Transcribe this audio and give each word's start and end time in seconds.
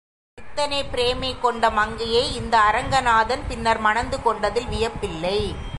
இத்தனை 0.37 0.79
பிரேமை 0.83 1.29
கொண்ட 1.39 1.69
மங்கையை 1.69 2.23
இந்த 2.35 2.55
அரங்கநாதன் 2.69 3.43
பின்னர் 3.47 3.79
மணந்து 3.79 4.17
கொண்டதில் 4.21 4.67
வியப்பில்லை. 4.67 5.39